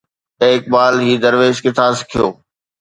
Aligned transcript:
اي 0.41 0.49
اقبال 0.59 0.93
هي 1.05 1.13
درويش 1.23 1.57
ڪٿان 1.65 1.91
سکيو؟ 2.01 2.27